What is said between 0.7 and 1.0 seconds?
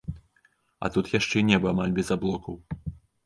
А